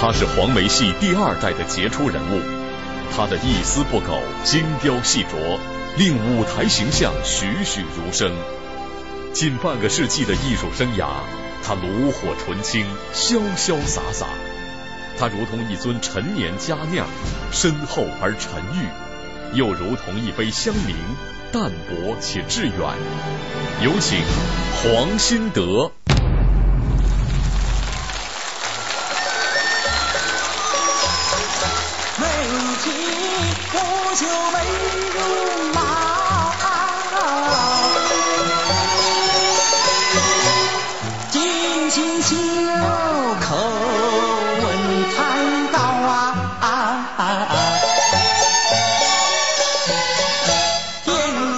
[0.00, 2.40] 他是黄梅戏第二代的杰出人物，
[3.10, 5.58] 他的一丝不苟、精雕细琢，
[5.96, 8.30] 令舞台形象栩栩如生。
[9.32, 11.24] 近半个世纪的艺术生涯，
[11.64, 14.26] 他炉火纯青、潇潇洒洒，
[15.18, 17.08] 他如同一尊陈年佳酿，
[17.50, 20.94] 深厚而沉郁，又如同一杯香茗，
[21.50, 22.72] 淡泊且致远。
[23.82, 24.20] 有请
[24.80, 25.90] 黄新德。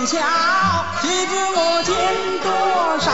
[0.01, 0.17] 天下
[1.03, 1.95] 举子我见
[2.43, 2.51] 多
[3.01, 3.11] 少，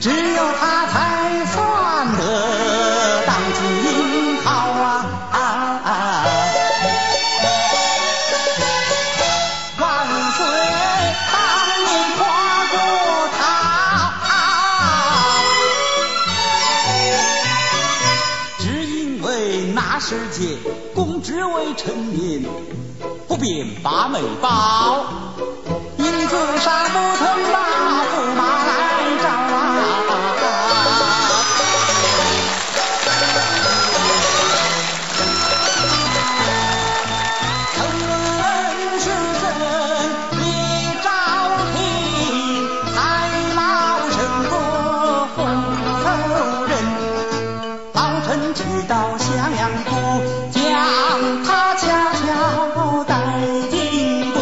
[0.00, 0.83] 只有他
[20.06, 20.58] 世界
[20.94, 22.46] 公职为臣民，
[23.26, 25.13] 不便把美报。
[48.34, 49.94] 老臣知道襄阳府，
[50.50, 53.14] 将他悄悄带
[53.70, 54.40] 进宫，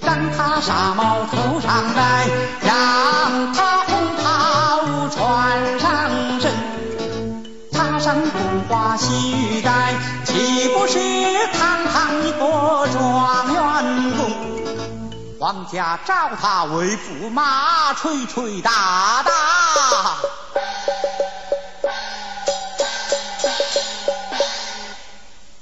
[0.00, 2.26] 让他纱帽头上戴，
[2.62, 6.52] 让他红袍穿上身。
[7.70, 10.98] 插上红花细玉带，岂不是
[11.56, 15.38] 堂堂一个状元公？
[15.38, 19.30] 皇家召他为驸马，吹吹打打。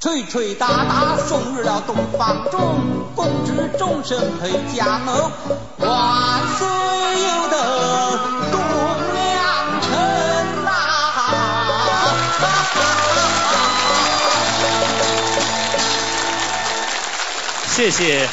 [0.03, 2.61] 吹吹打打送入了洞房中，
[3.15, 5.31] 公之终身陪佳偶，
[5.79, 6.67] 万岁
[7.23, 8.19] 有得
[8.51, 8.61] 东
[9.15, 10.73] 良辰呐、
[17.69, 18.29] 谢谢。